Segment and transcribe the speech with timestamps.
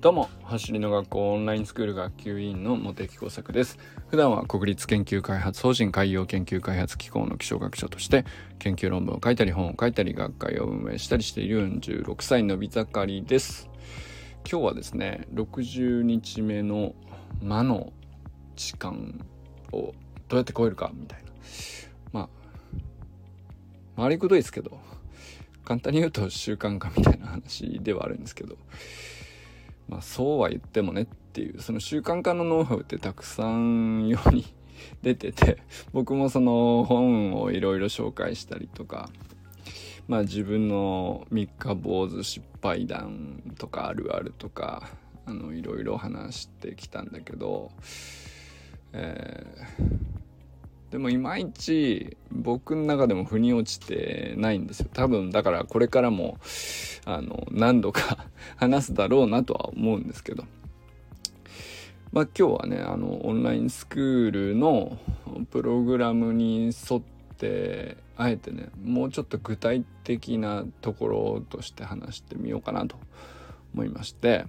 [0.00, 3.78] どうも走りの学校オンラインスクール学級委員の茂木耕作です。
[4.06, 8.24] 普段は国立研究開発法人海洋研究開発機構の気象学者として
[8.60, 13.68] 研究論文を書いたり本を書いたり学会を運営したりしている46歳のび盛りです。
[14.48, 16.94] 今日はですね60日目の
[17.42, 17.92] 魔の
[18.54, 19.26] 時間
[19.72, 19.94] を
[20.28, 21.32] どうやって超えるかみたいな。
[22.12, 22.20] ま
[23.96, 24.78] あ回りくどいですけど
[25.64, 28.56] 簡単に言うと習慣化みたいな話ではあるんですけど。
[29.88, 34.44] まあそうは言ってもねっていうその習慣化のノウハウってたくさん世に
[35.02, 35.58] 出てて
[35.92, 39.10] 僕もその本をいろいろ紹介したりとか
[40.06, 44.88] まあ自分の三日坊主失敗談とかあるあるとか
[45.26, 47.70] あのいろいろ話してきたんだけど、
[48.92, 50.17] えー、
[50.90, 54.88] でもいまいち僕の中でも腑に落ちてないんですよ。
[54.92, 56.38] 多分だからこれからも
[57.04, 58.26] あの何度か
[58.56, 60.44] 話すだろうなとは思うんですけど。
[62.10, 64.96] まあ今日はねあのオンラインスクールの
[65.50, 67.02] プログラムに沿っ
[67.36, 72.96] てあえてねもうちょっと具体的なところとして話してみようかなと
[73.74, 74.46] 思いまして。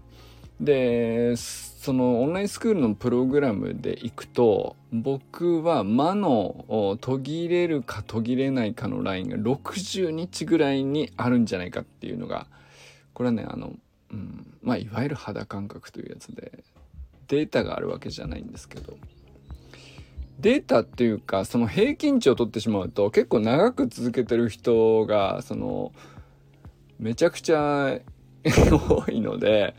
[0.60, 12.48] でそのオンラインスクールのプログラムでいくと僕は魔の途切れるか途切れないかのラインが60日ぐらいにあるんじゃないかっていうのが
[13.14, 13.74] これはねあの、
[14.12, 16.64] うん、まあいわゆる肌感覚というやつで
[17.30, 18.98] データがあるわけじゃないんですけど。
[20.40, 25.92] データっていうかその平均値を取ってしまうと結構長く続けてる人がその
[26.98, 28.00] めちゃくちゃ
[28.46, 29.76] 多いので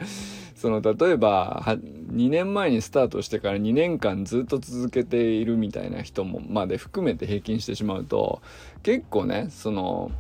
[0.60, 8.42] その例えば2年前にスタートしてから2年間ずっと続けているみたいな人もまで含めて平均してしまうと
[8.82, 10.10] 結構ねその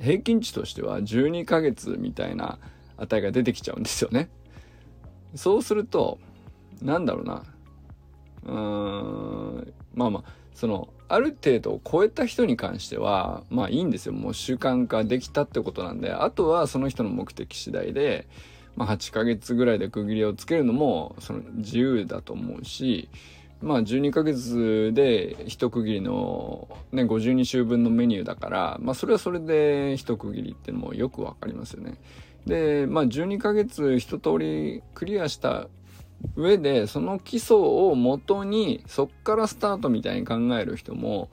[0.00, 2.60] 平均値としては12ヶ月みたいな
[2.98, 4.28] 値が出てきちゃうんですよね。
[5.34, 6.20] そうすると
[6.80, 7.42] なんだろうな。
[8.44, 14.12] うーんまあまあそのある程度を超えた人に関してはまあいいんですよ。
[14.12, 16.12] もう習慣化できたってことなんで。
[16.12, 18.28] あとはその人の目的次第で
[18.76, 23.08] まあ、8ヶ月ぐらいで区切りをつけるのもその自由だと思うし、
[23.62, 31.94] まあ、12ヶ月で一区切りの、ね、52週分のメニューだから、まあ、それはそれで一区切りってのもよくわかりますよね。
[32.46, 35.68] で、まあ、12ヶ月一通りクリアした
[36.36, 41.30] 上でその基礎をもとにそっからスタートみたいに考える人も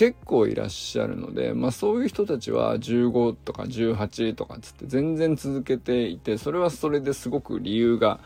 [0.00, 8.18] 結構いらっしゃるので、まあそういう人たちは15とか18とかつって全然続けていて、それはそれですごく理由が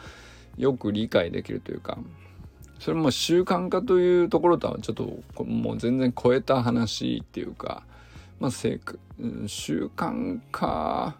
[0.56, 1.98] よく理解できるというか、
[2.78, 7.82] それも習慣化というところとはちょっともう全然超えた話っていうか、
[8.38, 8.78] まあ習
[9.96, 11.16] 慣化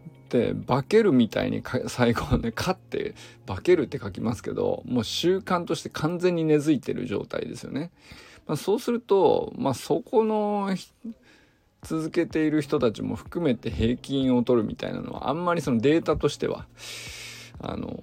[0.00, 3.14] って化けるみたいに最後ね、勝って
[3.46, 7.90] 化けるって書きますけど、もう習慣として完全に根付いてる状態ですよね。
[8.48, 10.70] まあ、そうすると、まあ、そこの
[11.82, 16.66] 続けている人たちも含めて平均を取るみたいなのはあんまりそのデータとしては
[17.60, 18.00] あの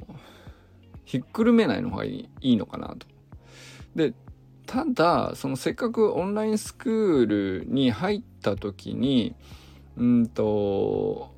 [1.04, 3.08] ひっくるめないのがいいのかなと。
[3.96, 4.14] で
[4.66, 9.36] ただそのせっかくオンラインスクールに入った時に
[9.98, 11.32] うんと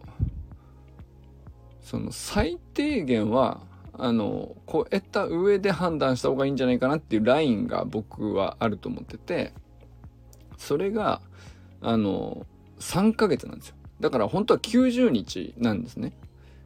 [1.81, 3.61] その最低限は
[3.97, 9.53] あの超えた上で判断した方がいいんじゃないかなっていうラインが僕はあると思ってて
[10.57, 11.21] それが
[11.81, 12.45] あの
[12.79, 13.75] 3ヶ月なんですよ。
[13.99, 16.13] だから本当は90日なんですね。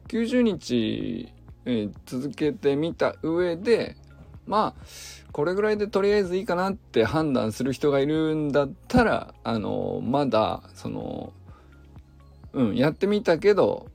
[0.08, 1.32] 90日、
[1.64, 3.96] えー、続けてみた上で
[4.46, 4.84] まあ
[5.32, 11.32] これぐらいでとりあえずいいかなって判断する人がいるんだったらあのまだその
[12.52, 13.86] うんやってみたけど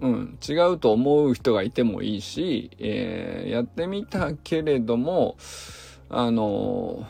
[0.00, 5.36] うん、違うと思う人がいてもいいし、えー、やってみたけれども、
[6.08, 7.06] あの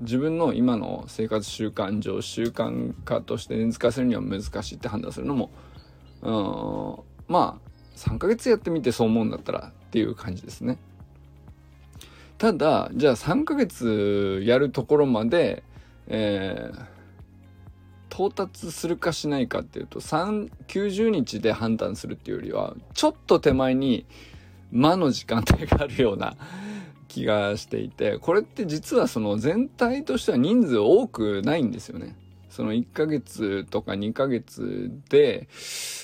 [0.00, 5.50] 自分の今の生活習慣上習慣化として根付かせるには難しいって判断するのも、
[6.22, 6.30] う
[7.30, 10.78] ん、まあ3ヶ月やってみてそう思うんだったらっていう感じですね。
[12.38, 15.64] ただじゃあ3ヶ月やるところまで、
[16.06, 16.97] えー
[18.18, 24.06] 到達するかしないかっていうと390日で判断するっていうよりはちょっと手前に
[24.72, 26.36] 魔の時間帯があるような
[27.06, 32.16] 気がしていてこれって実はその全体としては人数多くないんですよね。
[32.50, 35.46] その1ヶ月とか2ヶ月で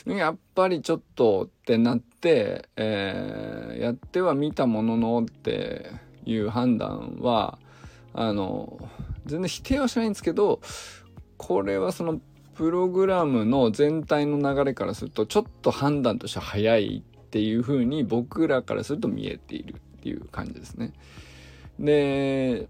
[0.07, 5.91] やっぱりちょっとってなって、えー、やってはみたもののって
[6.25, 7.59] いう判断は
[8.13, 8.79] あの
[9.27, 10.61] 全然否定はしないんですけど
[11.37, 12.21] これはその
[12.55, 20.93] プログラムの全体の流れからするとちょっと判断としては早いっていうふうに僕らからすると見えているっていう感じですね。
[21.79, 22.69] で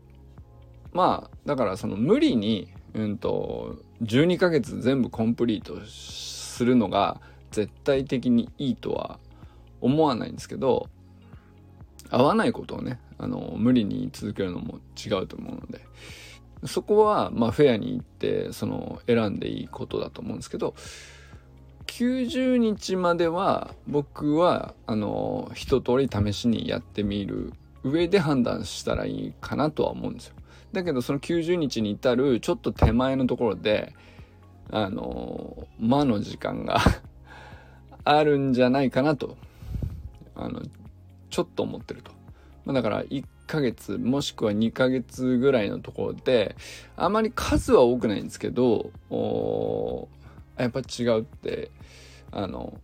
[0.92, 7.20] まあだからその無理に、うんと、12ヶ月全部コンプリートするのが
[7.50, 9.18] 絶対的にいいとは
[9.80, 10.88] 思わないんですけど
[12.10, 15.80] 合わないことをねあの無理に続けるのも違うと思うので
[16.66, 20.74] そこはまあフェアに行ってその選んでいいことだと思うんですけど
[21.86, 27.52] 90日までは僕はあの一通り試しにやってみる
[27.82, 30.34] 上で判断したらいいかなとは思うんですよ。
[30.72, 33.94] だけどその90日に至るちょっと手前のところで
[34.70, 36.80] あの魔の時間が
[38.04, 39.36] あるんじゃないかなと
[40.34, 40.62] あの
[41.30, 42.10] ちょっと思ってると。
[42.64, 43.04] まあ、だから
[43.46, 46.56] ヶ月もしくは2ヶ月ぐらいのところで
[46.96, 48.90] あまり数は多くないんですけど
[50.56, 51.70] やっぱ違うって
[52.30, 52.78] あの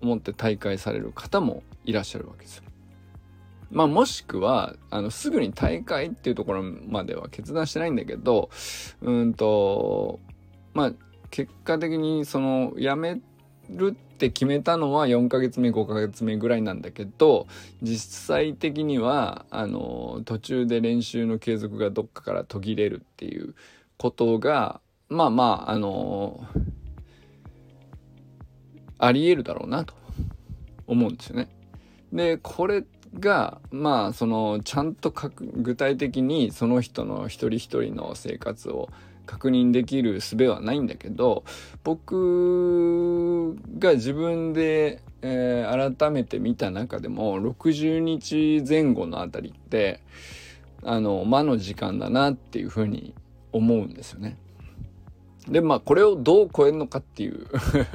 [0.00, 2.64] 思って大会される方もいらっしゃるわけですよ。
[3.70, 8.50] まあもしくはあのすぐに大会っていうところまでは決断してないんだけど
[9.00, 10.20] うんと
[10.74, 10.92] まあ
[11.30, 13.20] 結果的にその辞め
[13.76, 17.46] るって決めたのは4ヶ月目5ヶ月目ぐらいなんだけど
[17.82, 23.54] 実際的にはあの途中で練習の継続がどっかから途切れるっていう
[23.96, 26.46] ことがまあまああの
[28.98, 29.94] ありえるだろうなと
[30.86, 31.48] 思うんですよね。
[32.12, 32.84] でこれ
[33.18, 38.88] がまあそのちゃんと具体的にその人の一人一人の生活を
[39.26, 41.44] 確認できる術はないんだけど
[41.84, 50.00] 僕が自分で、えー、改めて見た中でも60日前後のあたりって
[50.82, 53.14] あの魔の時間だなっていうふうに
[53.52, 54.36] 思うんですよね。
[55.48, 57.46] でまあこれをどう超えるのかっていう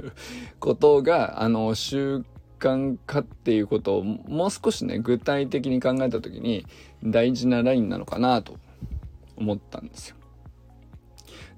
[0.59, 2.23] ことがあの習
[2.59, 6.65] 慣化っていうことをもう少しね具体的に考えた時に
[7.03, 8.57] 大事なラインなのかなと
[9.37, 10.16] 思ったんですよ。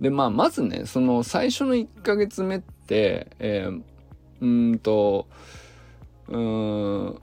[0.02, 3.82] でまあまずねその最初の1ヶ月目って、えー、
[4.42, 5.28] うんと
[6.28, 7.20] うん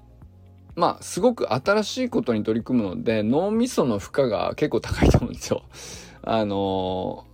[0.74, 5.62] まあすごく新しいことに取り組むので脳みその負荷が結構高いと思うんですよ。
[6.22, 7.24] あの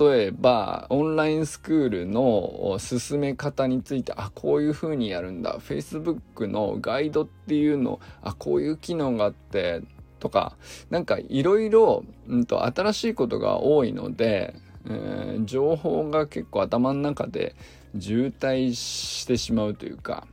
[0.00, 9.82] 例えばオンラインスクールの進め方についてあこういう風にやるんだ Facebook のガイドっていうのあこういう機能があって
[10.18, 10.56] とか
[10.90, 14.54] なんかいろいろ新しいことが多いので、
[14.86, 17.54] えー、情報が結構頭の中で
[17.98, 20.26] 渋滞してしまうというか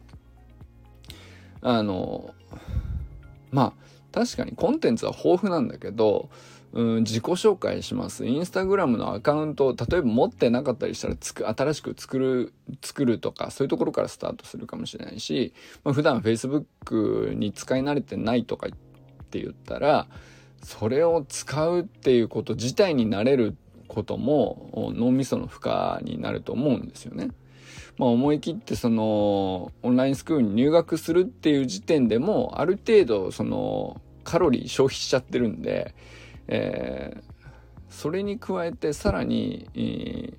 [1.61, 2.33] あの
[3.51, 6.29] まあ確かにコンテンツは豊富なんだけど
[6.75, 8.25] うん自己紹介します。
[8.25, 12.53] インスタグラムのアカウントを例えば持ってなかったりしたらつく新しく作る、
[12.83, 15.53] 作るとかそういうところからスタートするかもしれないし、
[15.85, 18.67] まあ、普段 Facebook に使い慣れてないとか
[19.37, 20.07] って言ったら
[20.63, 23.55] それを使うっていうこと自体になれる
[23.87, 27.29] ことも脳みその負荷になると思うんですよね。
[27.97, 35.95] まあ、思い切ってそのオンラインスクールに入学するっていう時点でもある程度そのカロリー消費しちゃってるんで
[36.47, 37.23] えー、
[37.89, 40.35] それに加えてさらに、えー、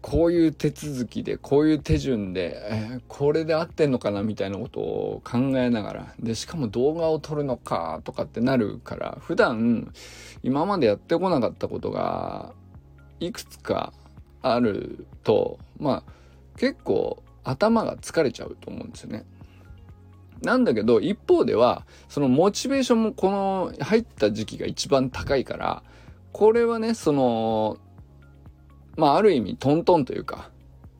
[0.00, 9.92] こういう手続きでこういう手順で、えー、これで合ってんのかなみたいなことを考えながらでしかも動画を撮るのかとかってなるから普段
[10.42, 12.52] 今までやってこなかったことが
[13.20, 13.92] いくつか
[14.40, 16.12] あるとまあ
[16.56, 19.24] 結構頭が疲れちゃうと思うんですよね。
[20.42, 25.82] なんだけど、一方では、そのモチベーションもこの入った時期が一番高いから、
[26.32, 27.78] これはね、その、
[28.98, 30.50] まあある意味トントンというか、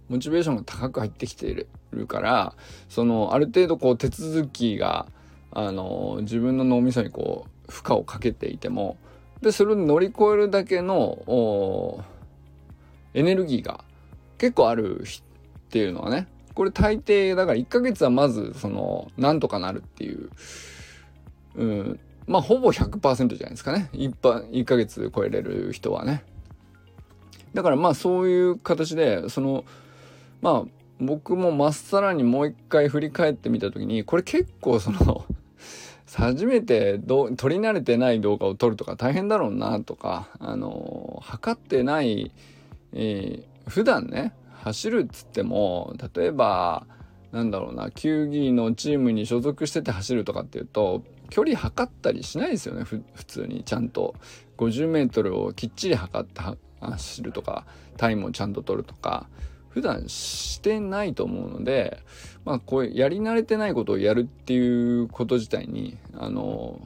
[0.09, 2.55] モチベーションが高く入ってきているから、
[2.89, 5.07] そのある程度こう手続きが、
[5.51, 8.97] あの、自分の脳みそにこう負荷をかけていても、
[9.43, 12.05] で、それを乗り越えるだけの、
[13.15, 13.83] エネルギーが
[14.39, 15.05] 結構あるっ
[15.71, 20.31] ていうのはね、これ大抵だから1ヶ月はまずそのなんとかなるっていう、
[21.57, 23.91] うん、まあほぼ100%じゃないですかね。
[23.93, 24.13] 1,
[24.51, 26.23] 1ヶ月超えれる人はね。
[27.55, 29.65] だからまあそういう形でその
[30.41, 30.65] まあ
[31.01, 35.25] 僕もまっさらにもう一回振り返ってみた時にこれ結構その
[36.13, 42.33] 初めてど撮り慣れてない動画を撮るとか大変だろうなとかあの測ってない、
[42.93, 46.87] えー、普段ね走るっつっても例えば
[47.31, 53.63] なんだろうな球技のチームに所属してて走るとかっていうと距離測ったりしないですよね普通に。
[53.65, 54.15] ちゃんと。
[54.57, 56.41] 50m をきっちり測って
[56.81, 57.65] 走るとか
[57.97, 59.27] タイムをちゃんと取るとか
[59.69, 62.03] 普段してないと思うので
[62.45, 66.81] まあこうやり慣れてないことをやるっていうこと自体にあの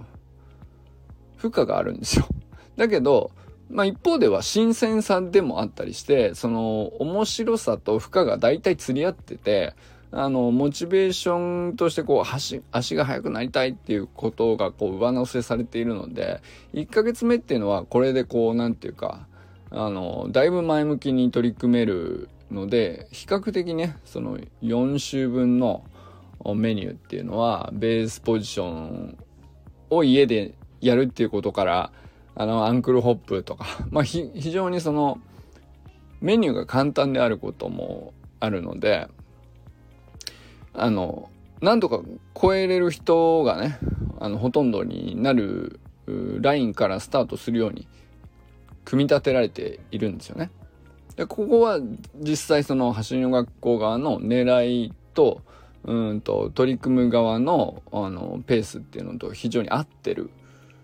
[1.36, 2.26] 負荷があるんですよ。
[2.76, 3.30] だけど
[3.70, 9.74] まあ一方では新鮮さでもあったりしてその面白さと負荷が大体釣り合ってて
[10.14, 16.42] あの、モチベーションとしてこう、足、足が速くなりたいっていうことがこう、上乗せされているので、
[16.74, 19.26] 1ヶ月目っていうのはこれでこう、なんていうか、
[19.74, 25.84] あの、だいぶ前向きに取り組めるので、比較的ね、その4週分の
[26.54, 29.18] メニューっていうのは、ベースポジション
[29.88, 31.92] を家でやるっていうことから、
[32.34, 35.18] あの、アンクルホップとか、 まあ、非常にその、
[36.20, 39.08] メニューが簡単であることもあるので、
[40.74, 41.30] あの、
[41.62, 42.02] なんとか
[42.38, 43.78] 超えれる人がね、
[44.20, 47.88] あの、ほとんどになるラインからスタートするように
[48.84, 50.50] 組み立てられているんですよね。
[51.16, 51.78] でここは
[52.14, 55.42] 実際その走りの学校側の狙いと
[55.84, 60.30] うんと取り組む側のあのペースっていうのと非常に合ってる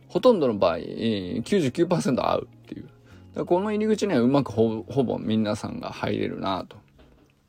[0.09, 6.77] ほとんどの場合99%合うっていうこの入り口にはうまくほぼ皆さんが入れるなと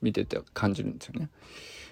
[0.01, 1.29] 見てて感じるんですよね。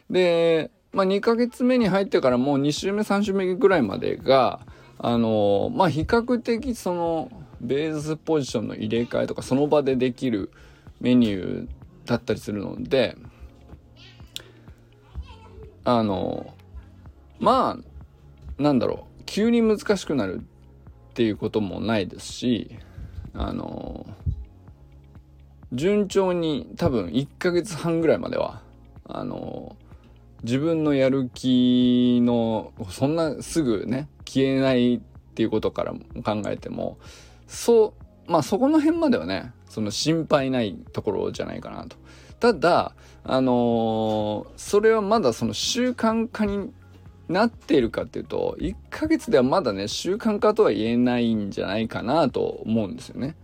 [0.09, 4.59] で、まあ、2ヶ月目に入ってからもう2週目3週目ぐらいまでが
[4.99, 10.51] あのまあ比較的そのベースポジションの入れ替えとかその場でできる
[10.99, 11.67] メニュー
[12.05, 13.17] だったりするので
[15.83, 16.53] あの
[17.39, 22.77] まあなんだろう急に難しくなるっていうこともないですし
[23.33, 24.05] あの
[25.73, 28.61] 順調に多分1ヶ月半ぐらいまでは
[29.05, 29.75] あの
[30.43, 34.99] 自分のやる気のそんなすぐね消えないっ
[35.35, 36.97] ていうことから考えても
[37.47, 37.93] そ
[38.27, 41.97] うまあそこの辺まではねその心配ないところじゃないかなと。
[42.39, 46.71] ただあのー、それはまだその習慣化に
[47.27, 53.35] なっているかっていうと1ヶ月ではまだね習慣化とは言えないんじゃないかなと思うんですよね。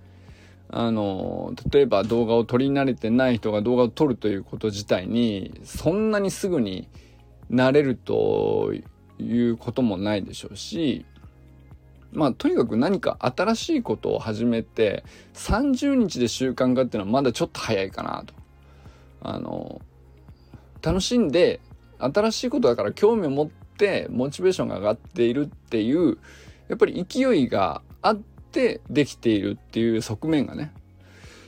[0.75, 6.87] あの例えば動画を撮り慣れてない人が動画を撮るということ自体にそんなにすぐに
[7.49, 8.73] なれると
[9.19, 11.05] いうこともないでしょうし
[12.13, 15.03] まあとにかく何か新しいことを始めて
[15.33, 18.33] 30日で習慣化っていうのはまだちょっと早いかなと。
[19.21, 19.81] あの
[20.81, 21.61] 楽しんで
[21.97, 26.17] 新しいことだから興味を持ってモチベーションが上がっているっていう
[26.67, 30.73] やっぱり勢いがあってできているっていう側面がね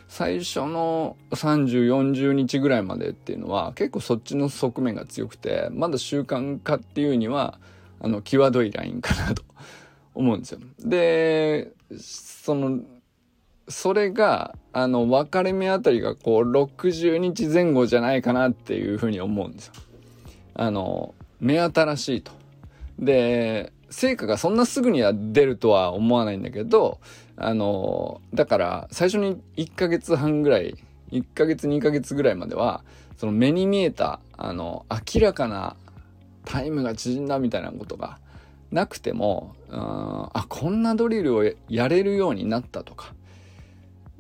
[0.08, 7.60] 最初の3040日ぐらいまでっていうのは結構そっちの側面が強くてまだ習慣化っていうには
[8.00, 9.44] あの際どいラインかなと
[10.16, 10.60] 思うんですよ。
[10.80, 12.80] でその
[13.68, 19.74] それがあの分かれ目あたりがこう60日前後じゃないかなっていうふうに思うんですよ。
[20.56, 22.32] あの目新しいと。
[23.00, 27.00] で成果がそんなすぐには出るとは思わないんだけど、
[27.38, 30.76] あの、だから最初に1ヶ月半ぐらい、
[31.12, 32.84] 1ヶ月2ヶ月ぐらいまでは、
[33.18, 35.76] その目に見えた、あの、明らかな
[36.44, 38.20] タイムが縮んだみたいなことが
[38.72, 43.14] なくても、うん、あ、こんなドリルをやれるようになったとか、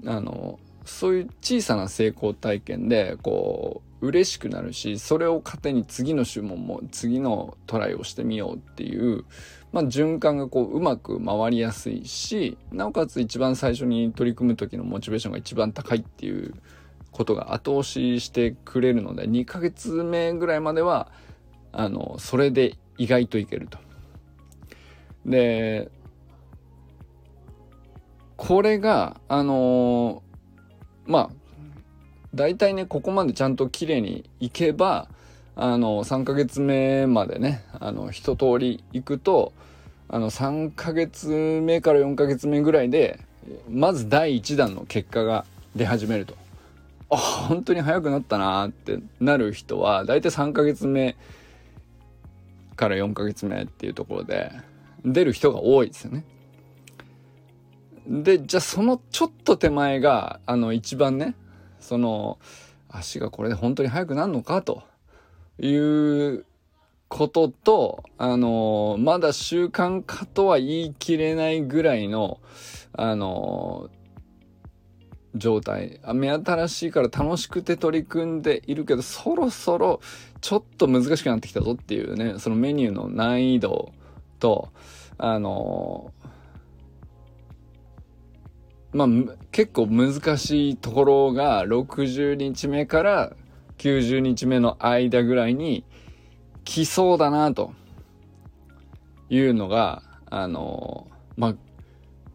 [0.05, 9.23] あの、そういう小さな成功体験で、こう、嬉しくなるし、それを糧に次の種目も次のトライをしてみようっていう、
[9.75, 16.53] まあ、循環がこううまく回りやすいしなおかつ一番最初に取り組む時のモチベーションが一番高いっていう
[17.11, 21.11] ことが後押ししてくれるので2ヶ月目ぐらいまでは
[21.73, 23.77] あのそれで意外といけると。
[25.25, 25.89] で
[28.37, 30.21] これがあの
[31.05, 31.29] まあ
[32.33, 35.07] 大体ねここまでちゃんと綺麗にいけば
[35.55, 39.53] あの3ヶ月目までねあの一通り行くと
[40.09, 43.19] あの3ヶ月目から4ヶ月目ぐらいで
[43.69, 46.35] まず第1弾の結果が出始めると。
[47.09, 51.15] あ本当に早くなったなってなる人は大体3ヶ月目
[52.75, 54.51] から4ヶ月目っていうところで
[55.05, 56.25] 出る人が多いですよね。
[58.07, 61.35] でじゃあそのちょっと手前があの一番ね
[61.79, 62.37] その
[62.89, 64.83] 足がこれで本当に速くなるのかと
[65.59, 66.45] いう
[67.07, 72.39] ことと、あのまだ習慣化とは言い切れないぐらいの、
[72.93, 73.89] あの
[75.35, 75.99] 状態。
[76.13, 80.01] 目新しいから楽しくて取り組んでいるけど、そろそろ
[80.41, 83.93] ちょっと難しくなってきたぞっていうね、そのメニューの難易度
[84.39, 84.69] と、
[85.17, 86.11] あの
[88.95, 89.07] まあ、
[89.51, 93.35] 結構難しいところが60日目から
[93.77, 95.83] 90日目の間ぐらいに
[96.63, 97.73] 来そうだなと
[99.29, 101.55] いうのが、あの、まあ、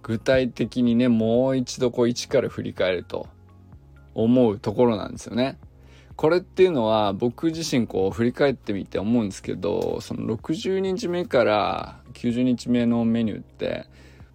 [0.02, 3.26] 具体的にね、もう一度こう一から振り返ると
[4.14, 5.58] 思うところなんですよね。
[6.20, 13.86] これっていうのは僕自身こう振り返ってみて思うんですけど、その60日目から90日目のメニューって、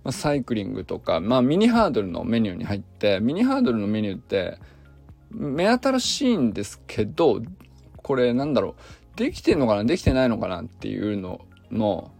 [0.03, 4.57] まあ、サイクリングとか、まあミニハードルのメニューに入って、ミニハードルのメニューって
[5.29, 7.43] 目新しいんですけど、
[7.97, 8.69] これなんだろ
[9.13, 12.11] う、できてんのかなできてないのかなっていうのの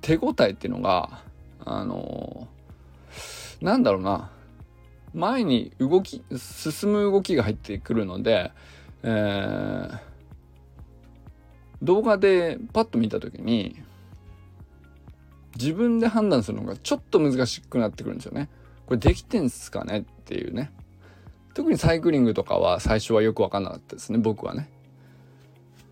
[0.00, 1.22] 手応えっていうのが、
[1.64, 4.32] あのー、なんだろうな、
[5.14, 8.50] 前に動き、進む動きが入ってくるので、
[9.02, 9.98] えー、
[11.82, 13.76] 動画でパッと見た時に、
[15.56, 18.48] 自分で判断するのがちょっと難しくなってくるんですよね。
[18.86, 20.00] これできてんすかね？
[20.00, 20.70] っていうね。
[21.54, 24.70] 特にサイクリングとかは最初はよくわかんなかったですね、僕はね。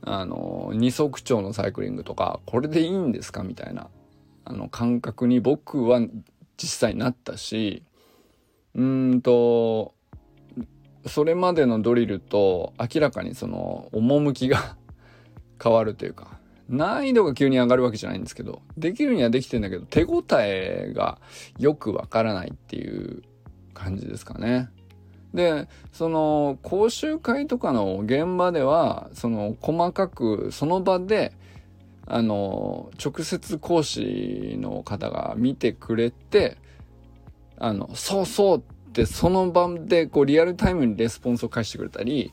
[0.02, 3.42] あの、二足長のサイクリングとか、これでいいんですか？
[3.42, 3.88] みたいな、
[4.44, 6.00] あの、感覚に僕は
[6.56, 7.82] 実際になったし、
[8.76, 9.95] うんと、
[11.06, 14.76] それまでのドリルと明らかにその、趣が
[15.62, 21.18] 変わるというか、難易度が急に上がるわけじゃないんですけど、できるにはできてんだけど、手応えが
[21.58, 23.22] よくわからないっていう
[23.72, 24.68] 感じですかね。
[25.32, 31.32] で、その講習会とかの現場では、その細かくその場で、
[32.06, 36.56] あの、直接講師の方が見てくれて、
[37.58, 38.62] あの、そうそうっ
[39.04, 42.32] その場でこうリアルタイムにレスポンスを返してくれたり、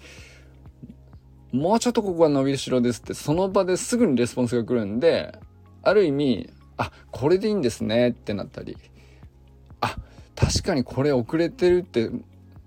[1.51, 5.37] もうちょっとここが伸びしろですってその場ですぐにレスポンスが来るんで、
[5.81, 8.77] ある意味、あ、これでいいんですねってなったり、
[9.81, 9.97] あ、
[10.35, 12.09] 確かにこれ遅れてるって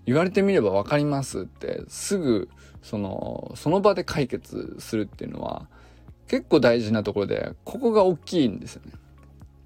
[0.05, 2.49] 言われてみれば分かりますってすぐ
[2.83, 5.67] そのその場で解決するっていうのは
[6.29, 8.93] 結構大事なところでここが大きいんですよね。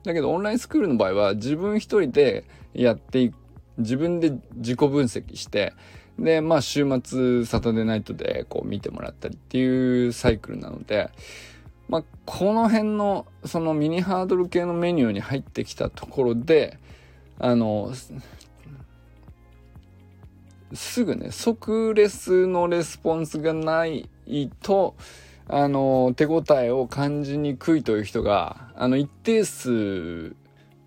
[0.03, 3.37] だけどオンラインスクールの場合は自分一人でやっていく
[3.81, 5.75] 自分で自己分析して
[6.19, 11.11] でまあ週末サタデーナイトでこう見てもらったりっていうサイクルなので
[11.89, 16.79] まあこの辺のそのミニハードル系のメニューに入ってきたところで
[17.39, 17.93] あの
[20.73, 24.09] すぐね、即レスのレスポンスがない
[24.63, 24.95] と、
[25.49, 30.37] あの、手応えを感じにくいという人が、あの、一定数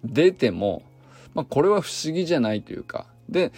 [0.03, 0.83] 出ても、
[1.33, 3.51] まあ、これは不思議じゃないというか、で、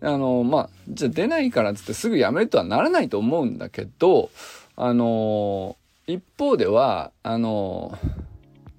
[0.00, 4.30] あの、まあ、じゃ出ないからっつってすぐやめるとはならないと思うんだけど、
[4.76, 7.98] あの、一方では、あの、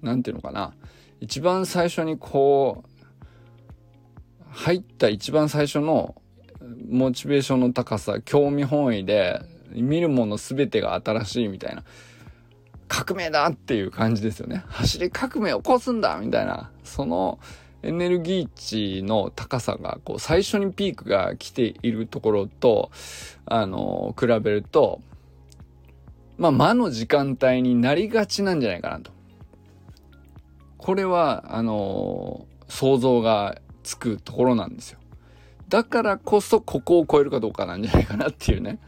[0.02, 0.72] なんていうのかな、
[1.20, 2.90] 一番最初にこう、
[4.50, 6.14] 入った一番最初の
[6.88, 9.40] モチベーションの高さ、興味本位で、
[9.72, 11.84] 見るもの全てが新しいみたいな。
[12.88, 14.64] 革命だっていう感じですよね。
[14.66, 16.70] 走り革命を起こすんだみたいな。
[16.82, 17.38] その
[17.82, 22.90] エネルギー値の高さが、こう、最初にピークが来ているところと、
[23.46, 25.00] あの、比べると、
[26.36, 29.10] まあ、魔の時間帯になりがちなんじゃないかなと。
[30.78, 34.98] これは、あの、想像がつくところなんですよ。
[35.68, 38.78] だからこそここを超えるかどうかなんじゃないかなっていうね、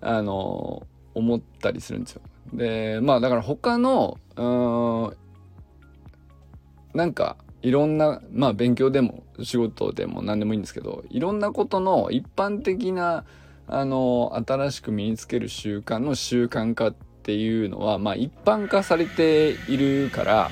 [0.00, 2.22] あの、思ったりするんですよ。
[2.54, 5.16] で、まあだから他の、うーん、
[6.94, 13.24] なんかいろんな、まあ勉強でも仕事でも何でもいいんですけど、いろんなことの一般的な、
[13.66, 20.50] あの、新しく身につける習慣の習慣化っていうのは、まあ一般化されているから、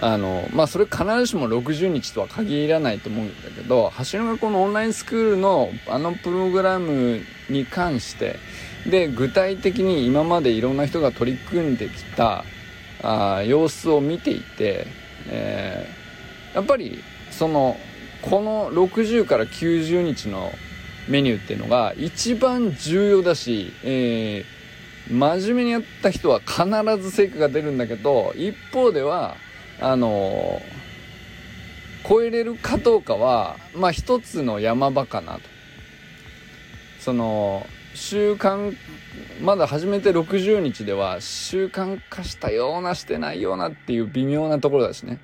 [0.00, 8.40] あの、まあ、それ必ずしも60日とは限らないと思うんだけど、橋の学校のオンラインスクールのあのプログラムに関して、
[8.84, 12.44] で、具体的に今までいろんな人が取り組んできた、
[13.00, 17.76] あ様子を見ていて、えー、やっぱり、その、
[18.22, 20.52] この60から90日の
[21.08, 26.64] メニューっていうのが一番重要だし、えー、真面目にやった人は必
[27.00, 29.36] ず成果が出るんだけど、一方では、
[29.80, 30.62] あの
[32.08, 35.40] 超えれるかどうかはまあ一つの山場かなと。
[37.00, 38.76] その習慣
[39.40, 45.20] まだ始めて60日では習慣化したようなしてないようなっていう微妙なところだしね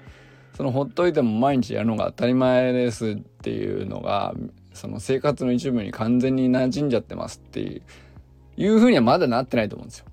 [0.56, 4.34] そのほっといても毎日やるのが当たり前ですっていうのが
[4.74, 7.82] その生活の一部に完全に馴染んじゃってますっていう
[8.56, 10.06] いうふうにはまだなってないと思うんですよ。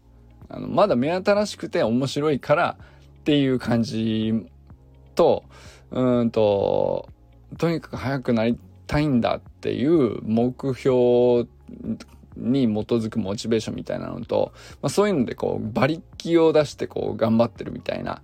[0.50, 4.34] あのまだ目新しくて面白いからっていう感じ
[5.14, 5.44] と、
[5.92, 7.10] うんと、
[7.58, 8.58] とにかく速くなり
[8.88, 11.46] たいんだっていう目標
[12.36, 18.22] に基づくモチベーションみたいなのと、まあ、そういうのでこう馬力を出してこう頑張ってるみたいな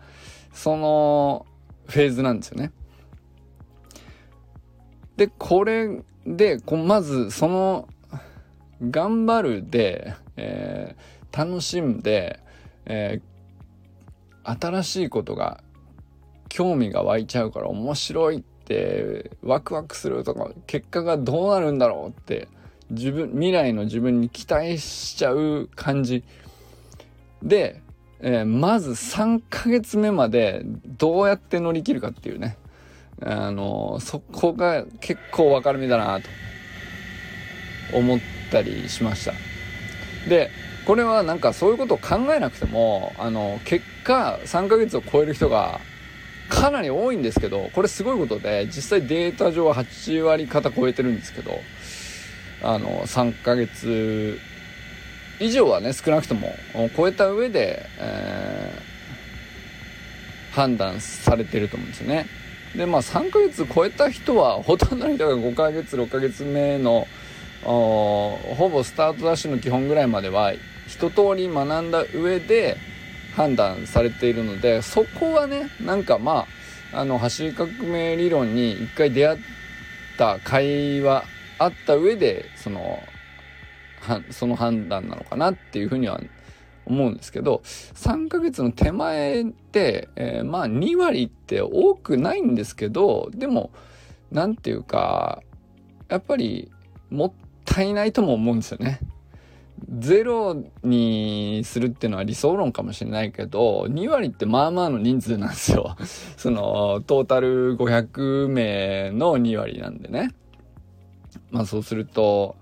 [0.54, 1.46] その
[1.88, 2.72] フェーズなんですよね。
[5.18, 7.88] でこれでこまずその
[8.82, 12.40] 頑張るで、えー、楽しんで、
[12.86, 15.64] えー、新しいことが
[16.50, 22.48] 興味が湧いちゃうから面白いってワクワクするとか結果がどうなるんだろうって
[22.90, 26.24] 自分未来の自分に期待しちゃう感じ。
[27.42, 27.82] で、
[28.20, 32.58] えー、まず3ヶ月目までどうやって乗り切るかっていうね。
[33.22, 36.30] あのそこが結構分かる目だなと。
[37.94, 38.20] 思っ
[38.52, 39.34] たりしました。
[40.28, 40.50] で
[40.86, 45.80] これはなんかそういうことを考えなくてもあの結果3ヶ月を超える人が
[46.50, 51.60] かなり多いんですけどこれすごいことで実際データ上は8割方超えてるんですけど
[52.62, 54.40] あの3ヶ月
[55.40, 56.56] 以上はね少なくとも
[56.96, 62.28] 超えた上で、えー、判断されてると思うんですよね。
[62.76, 67.08] でまあ3ヶ月超えた人はほとんどの人が5ヶ月6ヶ月目の
[67.64, 70.54] ほぼスタートダッシュの基本ぐらいまでは
[70.88, 72.78] 一通り学んだ上で
[73.36, 76.46] 判断されているのでそこはねなんかま
[76.94, 79.40] ああの走り革命理論に一回出会っ
[80.18, 81.26] た会話
[81.58, 83.00] あった上でその
[84.32, 86.22] その判断なのかなっていうふうには
[86.86, 93.72] 思うんですけど3ヶ月の手前って、えー、まあ2割って多くないんですけどでも
[94.32, 95.42] 何て言うか
[96.08, 96.72] やっぱり
[97.10, 97.32] もっ
[97.66, 99.00] たいないとも思うんですよね。
[99.90, 105.96] ゼロにするっていうのは理想論かもしれないけど2割ってまあまあの人数なんですよ。
[106.38, 110.30] そのトータル500名の2割なんでね。
[111.56, 112.58] まあそうすると、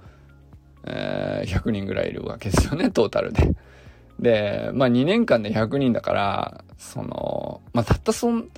[0.84, 3.56] えー、100人ぐらいいるわけですよね、トータルで。
[4.20, 8.50] で、まあ2年間で100人だから、その、まあたったそん、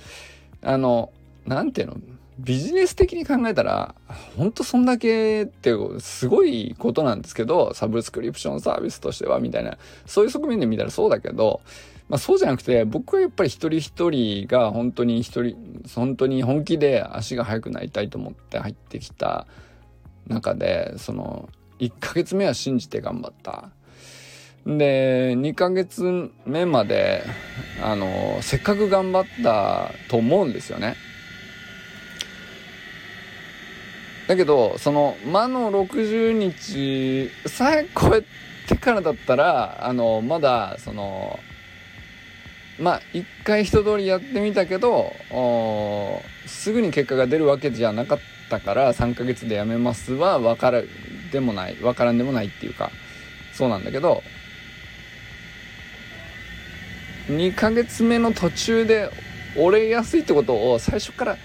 [0.60, 1.10] あの、
[1.46, 1.96] なんていうの、
[2.38, 3.94] ビジネス的に考えたら、
[4.36, 11.62] ほんとそんだけってすごいことなんですけど、サブスクリプションサービスとしてはみたいな、そういう側面で見たらそうだけど、
[12.10, 15.56] まあそうじゃなくて、僕はやっぱり一人一人が本当に一人、
[15.94, 19.46] 本当に本気で足が速くなりたいと思って入ってきた
[20.26, 23.70] 中でその1ヶ月目は信じて頑張った。
[24.66, 27.22] で2ヶ月目まで
[27.80, 30.96] あのせっかく頑張ったと思うんですよね。
[34.26, 38.24] だけどその魔の60日さえ超え
[38.68, 41.38] てからだったらあのまだその
[42.80, 45.12] まあ一回一通りやってみたけど
[46.46, 50.86] すぐに結果が出るわけじゃなかったったから3ヶ月で辞めますは分からん
[51.30, 52.90] でもない分からんでもないっていうか
[53.52, 54.22] そうなんだけど
[57.28, 59.10] 2ヶ月目の途中で
[59.56, 61.36] 折れやすいってことを最初から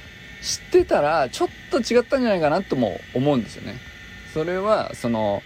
[0.42, 3.80] 知ってたらちょっと違ったんじゃないかなとも思うんですよね。
[4.34, 5.42] それはその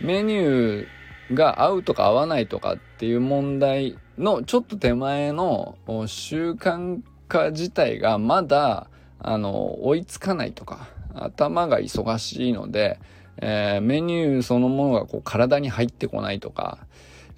[0.00, 5.76] メニューが合うとか合わないとかっていう問題のちょっと手前の
[6.06, 8.88] 習慣化自体がまだ
[9.22, 12.98] あの、追いつかないとか、頭が忙しいので、
[13.38, 16.78] えー、メニューそのものがこう体に入ってこないとか、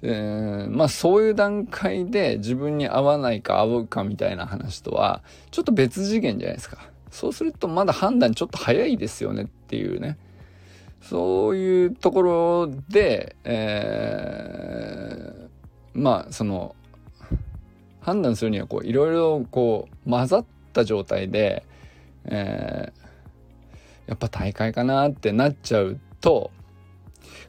[0.01, 5.21] えー、まあそういう段階で自分に合わないか合うかみたいな話とは、
[5.51, 6.89] ちょっと別次元じゃないですか。
[7.11, 10.17] そうするとまだ判断ちょっと早いですよねっていうね。
[11.01, 15.49] そういうところで、えー、
[15.93, 16.75] まあその、
[18.01, 21.63] 判断するにはこういろいろこう混ざった状態で、
[22.27, 26.51] えー、やっぱ大会かなってなっちゃうと、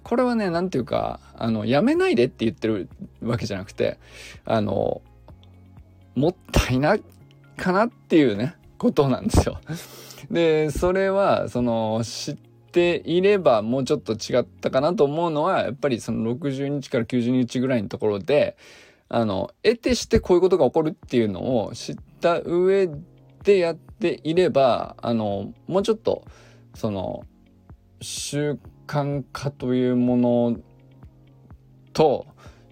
[0.02, 2.88] これはね、なんていうか、あの、やめないでって言ってる
[3.22, 3.98] わけじゃなくて、
[4.44, 5.02] あの、
[6.14, 7.02] もったいない
[7.56, 9.58] かなっていうね、ことなんですよ。
[10.30, 12.36] で、それは、その、知っ
[12.72, 18.56] ていればもうちょっと違ったかなと思うのは、やっぱりその60日から90日ぐらいのところで、
[19.08, 22.88] あの、得てしてこういうことが起こるっていうのを知った上
[23.44, 26.24] でやっていればあのもうちょっと
[26.74, 27.24] その
[28.00, 30.56] 習慣化というもの
[31.92, 32.26] と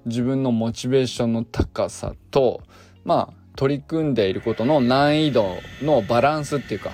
[0.06, 2.62] 自分のモチベーションの高さと
[3.04, 6.90] まあ取り組んでいることの難易度のバランスっていうか、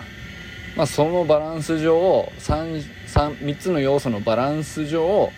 [0.77, 5.31] まあ、そのバランス上 3, 3, 3つの要素のバランス上、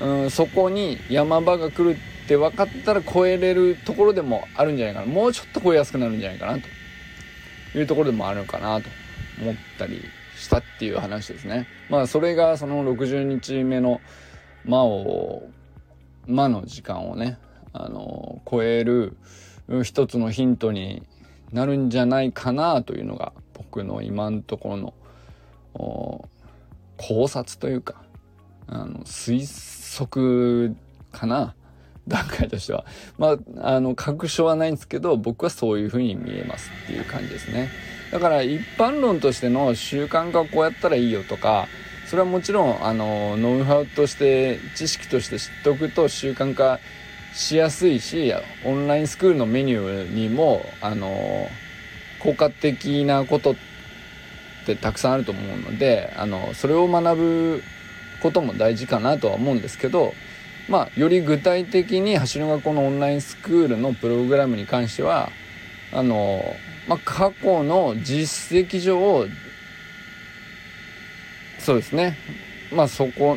[0.00, 5.06] うん、そこに山場が来るって分かったら超えれるところでもあるんじゃないかな。
[5.06, 6.68] もうちょっと超えやすくなるんじゃないかなと。
[7.74, 8.88] いうところでもあるのかなと
[9.40, 10.02] 思ったり
[10.36, 11.66] したっていう話ですね。
[11.88, 14.00] まあそれがその60日目の
[14.64, 15.48] 魔を
[16.26, 17.38] 魔の時間をね
[17.72, 19.16] あの超える
[19.82, 21.02] 一つのヒントに
[21.52, 24.94] なるんじゃないかなというのが僕の今のところの
[26.96, 28.02] 考察というか
[28.66, 30.76] あの推測
[31.10, 31.54] かな
[32.08, 32.84] 段階としては。
[33.18, 37.70] まああの確証はないんですけど僕はそういうふうに見えますっていう感じですね。
[38.10, 41.66] だから一般論としての習慣化こうやったらいいよとか
[42.06, 46.78] それはもちろんあのノウハウとして知識として知っておくと習慣化
[47.32, 48.30] しやすいし
[48.66, 51.48] オンラインスクールのメニューにもあの
[52.18, 53.54] 効果的なことっ
[54.66, 57.62] てたくさんあると思うのであのそれを学ぶ
[58.22, 60.12] ことも大事かなとは思うんですけど
[60.68, 65.30] まあより具体的に走る学校のオンラインスクールのプログラムに関しては
[65.92, 66.42] あの、
[66.88, 69.26] まあ、過去の実績上
[71.58, 72.16] そうですね
[72.72, 73.36] まあそこ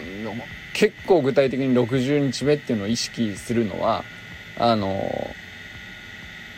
[0.73, 4.03] 結構具体的に60日目っていうのを意識するのは
[4.57, 5.33] あの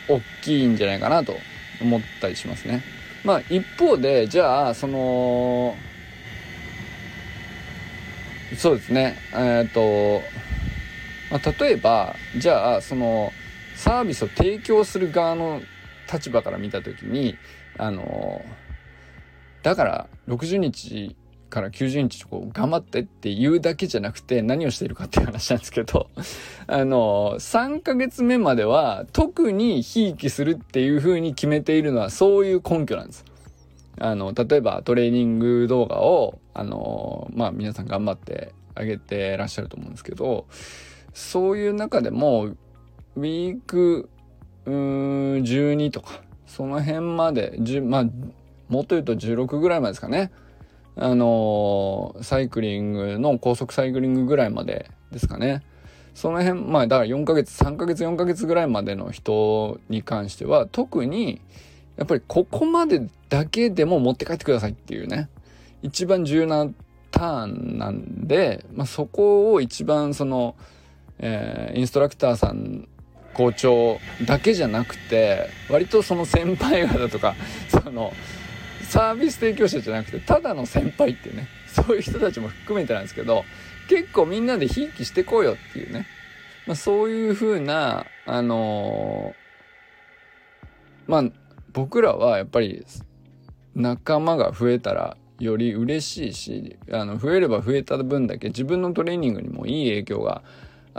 [0.08, 1.36] 大きいんじゃないかなと
[1.80, 2.82] 思ったりしますね。
[3.24, 5.76] まあ一方でじゃあその
[8.56, 10.22] そうですねえっ、と、
[11.30, 13.32] まあ、例えばじゃあその
[13.74, 15.60] サービスを提供する側の
[16.12, 17.36] 立場から見た時に
[17.76, 18.42] あの
[19.62, 21.16] だから60日
[21.48, 26.08] から90日こう頑張ってって言うだけじゃなくて何をしているかっていう話なんですけど、
[26.66, 33.24] あの、3ヶ月目までは特にひいきするっていう風に決めているのはそういう根拠なんです。
[33.98, 40.46] あの、例えばトレーニング動画を、あの、まあ皆さん頑張ってあげてらっしゃると思うんですけど、
[41.12, 44.08] そういう中でも、ウィーク、
[44.66, 48.04] うーん、12とか、その辺まで、まあ、
[48.68, 50.30] もっと言うと16ぐらいまでですかね。
[50.96, 55.62] あのー、サイクリングの高速サイクリングぐらいまでですかね。
[56.14, 61.40] その辺、まあだから4ヶ月、3ヶ月、4ヶ月ぐらいまでの人に関しては特に
[61.96, 65.28] やっぱりここまでだけでも持って帰ってくださいっていうね、
[65.82, 66.66] 一番重要な
[67.12, 70.56] ターンなんで、まあそこを一番その、
[71.18, 72.88] えー、インストラクターさん
[73.34, 77.36] 校長だけじゃなくて割とその先輩方とか
[77.68, 78.12] その
[78.82, 83.44] サービス提供者じゃなくてただの先輩ってねそういう人たちも含めてなんですけど
[83.88, 86.06] 結構みんなでひいきしてこうよっていうね、
[86.66, 91.24] まあ、そういう風なあのー、まあ
[91.72, 92.84] 僕らはやっぱり
[93.74, 100.42] 仲間が増えたらより嬉しいしあの増えれば増えた分だけ自分のトレーニングにもいい影響が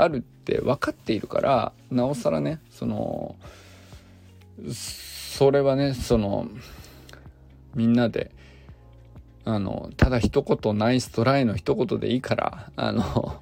[0.02, 3.36] あるって分かっているからなおさらねその
[4.70, 6.48] それはねその
[7.76, 8.32] みんなで
[9.44, 13.42] あのただ一言ナイストライの一言でいいからあの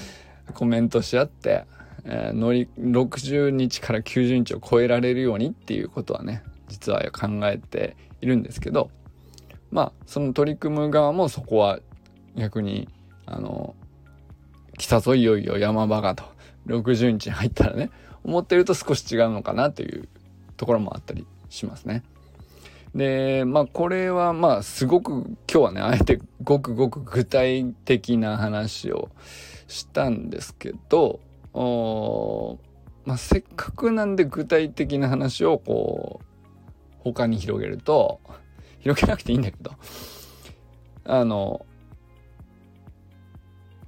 [0.54, 1.64] コメントし合って、
[2.04, 8.90] えー、乗り60日から90日を超えられるようにっていうことはね実は考えているんですけど
[9.70, 11.80] まあその取り組む側もそこは
[12.34, 12.88] 逆に
[13.26, 13.74] あの
[14.78, 16.24] 来たぞいよいよ山場がと
[16.66, 17.90] 60日に入ったらね
[18.24, 20.08] 思ってると少し違うのかなという
[20.56, 22.02] ところもあったりしますね。
[22.94, 29.10] で、まあこれはまあすごく今日はね、あえてごくごく具体的な話を
[29.66, 31.20] したんですけど、
[33.04, 36.24] まあせっかくなんで具体的な話をこう、
[36.98, 38.20] 他に広げると、
[38.80, 39.72] 広げなくていいんだけど、
[41.04, 41.64] あの、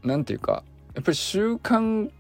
[0.03, 2.11] なんていうか、やっぱり習慣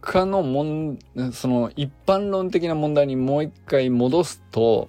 [0.00, 0.98] 化のもん、
[1.32, 4.88] その一般論的な問題にもう一回戻すと、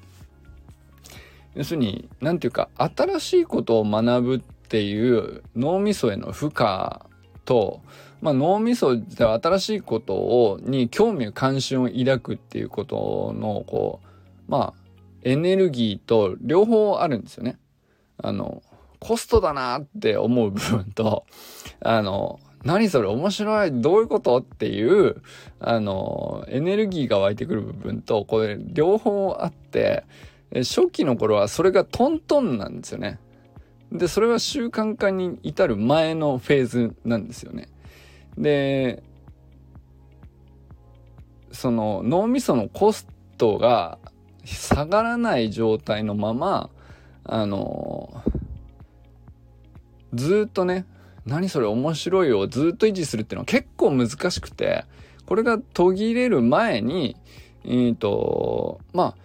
[1.55, 7.01] 要するに何て言うか新しいことを学ぶっていう脳みそへの負荷
[7.45, 7.81] と、
[8.21, 14.87] まあ、脳みそでは新しいことをに興味関心を抱くっていうことのこうまあ
[15.23, 17.57] エネルギーと両方あるんですよね。
[18.21, 18.61] あの
[18.99, 21.25] コストだなって思う部分と
[21.79, 24.37] あの何それ面白いどういうこと？
[24.39, 25.21] っていう
[25.59, 30.03] あのエネルギーが湧いてくる部分とこれ両方あって
[30.53, 33.19] 初期の頃はそれがトントンなんですよね。
[33.91, 37.69] で、それは習慣化に至る前のフェーズなんですよね。
[38.37, 39.01] で、
[41.51, 43.97] その脳みそのコストが
[44.43, 46.69] 下がらない状態のまま、
[47.23, 48.21] あの、
[50.13, 50.85] ずっとね、
[51.27, 54.85] 何それ面白いをずっと維持するっていうのは結構難しくて、
[55.25, 57.17] これが途切れる前に、
[57.65, 59.15] えっ、ー、と、まあ、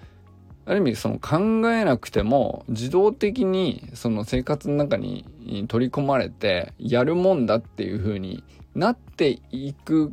[0.65, 1.39] ある意味その考
[1.71, 5.25] えなくても自動的にその生活の中に
[5.69, 10.13] 取り込まれてやるもんだっていう風になっていく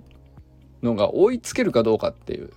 [0.81, 2.49] のが追いつけるかどうかっていう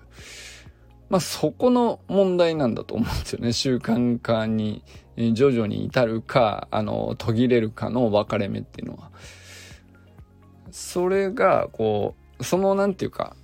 [1.10, 4.82] まあそこの問題なんだと思うんですよね習慣化に。
[5.16, 9.11] 徐々に至るかあの途切れるかの分かれ目っていうのは。
[10.70, 13.37] それがこうその何て言うか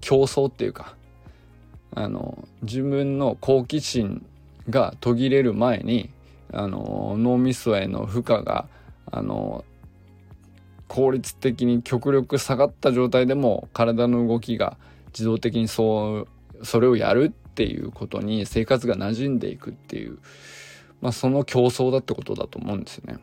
[0.00, 0.94] 競争っていうか
[1.94, 4.24] あの自分の好奇心
[4.70, 6.10] が途切れる前に
[6.52, 8.68] あの脳みそへの負荷が
[9.10, 9.64] あの
[10.88, 14.78] 効率的に極力下がった状態でも体の動きが
[15.08, 16.26] 自動的にそ
[16.60, 20.18] うそれをやるっていうことに生活が馴染んでいくっていう、
[21.00, 23.18] まあ、その競争だってことだと思うんですよね。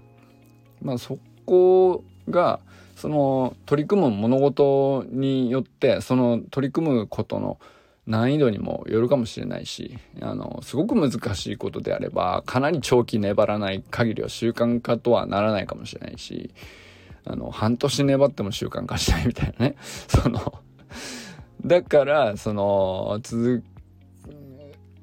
[0.81, 2.59] まあ、そこが
[2.95, 7.59] その取り組む物事によってその取り組むことの
[8.05, 16.53] 難易度にもよるかもしれないし、あの、すごく難しいことであれば、かなり長期粘らない限りは習慣化とはならないかもしれないし、
[17.25, 19.75] あの、半年粘っても習慣化しないみたいなね。
[20.09, 20.59] その、
[21.65, 23.63] だから、その、続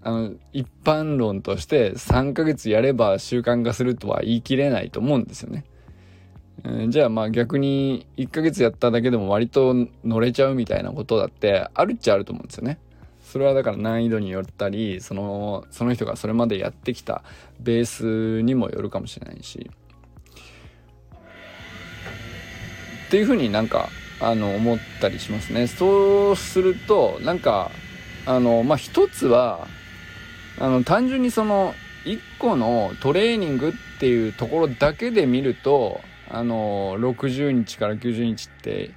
[0.02, 5.64] あの、一般論として3ヶ月やれば習慣化するとは言い切れないと思うんですよね。
[6.88, 12.78] じゃあまあ逆に1ヶ月やっただけでも割と乗れちゃうみたいなことだってあるっちゃあると思うんですよね。
[13.30, 17.22] それはだから難易度によったりそのその人がそれまでやってきた
[17.60, 19.70] ベースにもよるかもしれないし
[23.06, 23.88] っていうふうになんか
[24.20, 27.70] あの思ったりしますねそうするとなんか
[28.26, 29.68] あのまあ一つは
[30.60, 38.90] あの単純にその1個のトレーニングっていうところだけで見るとあの60日から90日って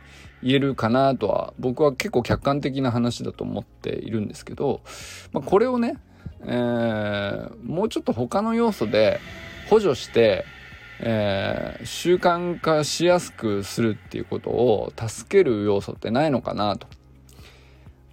[0.43, 4.82] 言えるかなとは僕は結構客観的な話だと思っているんですけど、
[5.32, 5.95] まあ、これをね、
[6.41, 9.21] えー、もうちょっと他の要素で
[9.69, 10.45] 補助して、
[10.99, 16.88] えー、習慣化しやすくするっていうことを助ける要素ってないのかなと。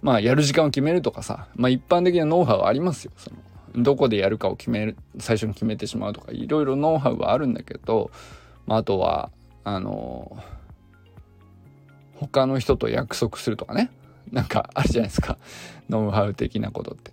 [0.01, 3.11] まあやる時間を決めるとかさ、まあ一般的なノウハウはありますよ。
[3.17, 3.37] その
[3.75, 8.11] どこでやるかを決める、最初に決めてしまうとか、いろいろノウハウはあるんだけど、
[8.65, 9.31] まあ、あとは、
[9.63, 10.37] あの
[12.15, 13.91] 他の人と約束するとかね。
[14.31, 15.37] なんかあるじゃないですか。
[15.89, 17.11] ノウハウ的なことって。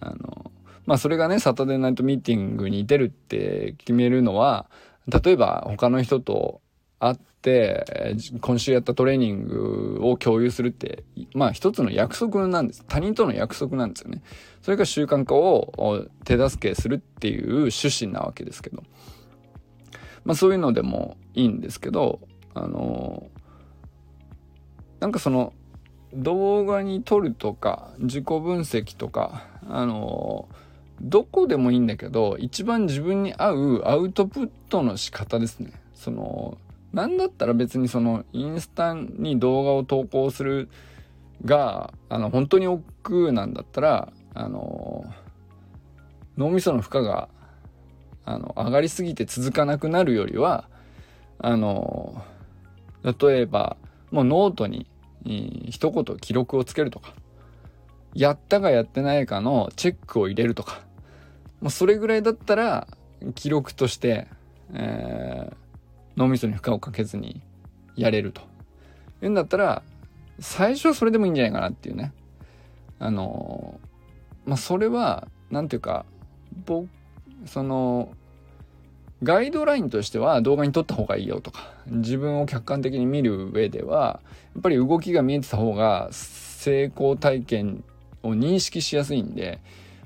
[0.00, 0.50] あの
[0.86, 4.70] まあそれがねサタデーナイトミーティングに出るって決めるのは
[5.06, 6.60] 例えば他の人と
[6.98, 12.84] 会って今週やったトレーニングを共有するってまあ一つの約束なんです。
[12.86, 14.22] 他人との約束なんですよね。
[14.62, 18.82] それが習慣化を手助けするっていう趣旨なわけですけど。
[20.24, 22.20] まあそういうのでもいいんですけど
[22.52, 23.28] あの
[25.00, 25.54] なんかその
[26.12, 30.48] 動画に撮るとか自己分析とかあの
[31.00, 35.72] どこでもいいんだけど一番自分に合うアウトプットの仕方ですね。
[35.94, 36.58] その
[36.92, 40.68] なんだったら別にそのインスタに動画を投稿する
[41.44, 45.04] があの本当に億劫なんだったらあの
[46.36, 47.28] 脳みその負荷が
[48.24, 50.68] あの上がりすぎて続かなくなるよりは
[51.38, 52.22] あの
[53.02, 53.76] 例えば
[54.10, 54.86] もうノートに
[55.24, 57.14] 一言記録をつけるとか、
[58.14, 60.80] やったかやってないかのチェックを入れるとか、
[61.60, 62.88] もうそれぐらいだったら
[63.34, 64.28] 記録として、
[64.72, 65.54] えー、
[66.18, 67.40] 脳みそに負荷をかけずに
[67.96, 68.42] やれると。
[69.22, 69.82] いうんだったら、
[70.40, 72.12] 最初はそれでもいいんじゃないかなっていうね。
[72.98, 73.80] あの
[74.44, 76.04] まあ、それは、なんていうか、
[76.66, 76.88] 僕、
[77.46, 78.10] その、
[79.22, 84.20] ガイドラインとしては動画に撮った方がいいよとか自分を客観的に見る上では
[84.54, 87.82] やっぱり動きが見えてた方が成功体験
[88.22, 89.60] を認識しやすいんで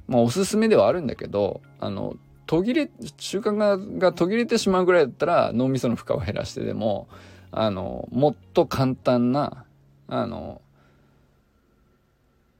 [0.08, 7.08] まあおすすめではあるんだけどあの途切れ習慣がが途切れてしまうぐらいだったら脳みその負荷を減らしてでも
[7.50, 9.64] あのもっと簡単な
[10.08, 10.60] あの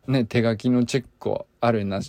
[0.07, 2.01] ね手書きのチェックをあるな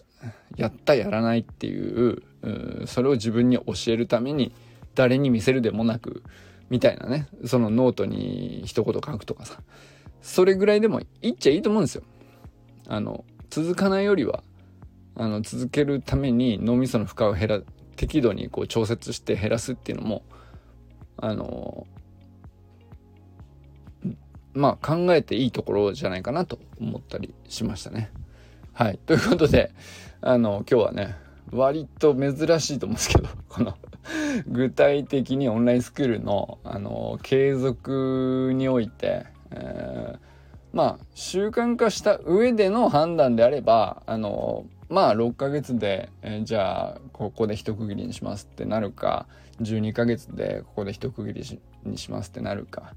[0.56, 4.54] やったやらないっていううそれを自分に教えるために
[4.96, 6.24] 誰に見せるでもなく
[6.70, 9.62] みたいなねそのノートに一言書くとかさ
[10.22, 12.04] それぐらいでもいいっちゃいいと思うんですよ。
[12.88, 14.44] あの続かないよりは
[15.16, 17.62] あの続けるために脳みその負荷を減ら
[17.96, 20.24] 適度にこう調節して減らすっていうのも
[21.18, 21.86] あの
[24.54, 28.12] まあ考えていいところじゃないかなと思ったりしましたね。
[28.74, 29.00] はい。
[29.06, 29.72] ということで、
[30.22, 31.16] あの、今日はね、
[31.52, 33.78] 割と珍しいと思うんですけど、この
[34.48, 40.20] 具体的にオンラインスクールの、あの、継続において、えー、
[40.74, 49.26] まあ、習慣化した上での判断であれば、あの、まあ6ヶ月で、えー、じゃあここで一区切りにしますってなるか
[49.60, 52.94] 12ヶ月でここで一区切りにしますってなるか。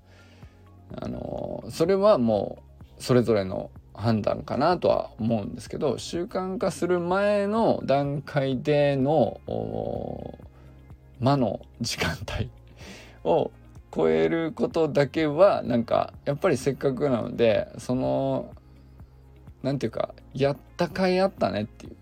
[0.94, 2.58] あのー、それはも
[2.98, 9.40] うそれぞれの判断かなとは思うんですけど習慣化する前の段階での
[11.18, 12.50] 魔の時間帯
[13.24, 13.50] を
[13.94, 18.54] 超えることだけはなんかやっぱりせっかくなのでその
[19.62, 21.96] 何て言うかやった甲斐あったねっていう。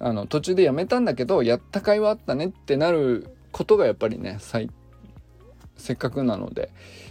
[0.00, 4.38] あの途中でやめたんだけどやった甲斐はあったねってなることがやっぱりね
[5.76, 6.70] せっかくなので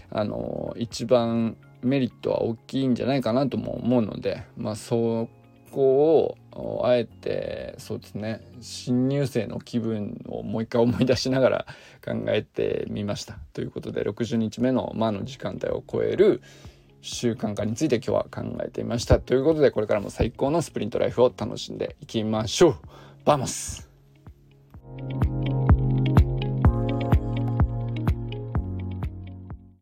[0.09, 5.29] あの一番メリットは大きいんじゃないかなとも思うのでまあそ
[5.71, 11.65] こをあえてそうですね新入生の気分をもう一回思い出しながら
[12.03, 13.37] 考えてみました。
[13.53, 16.41] ということで60日目の魔の時間帯を超える
[17.01, 19.19] 習慣化について今日は考えてみました。
[19.19, 22.75] ということでこれからも最高のスプリントライフを楽しんでいきましょう。
[23.25, 23.89] バモス。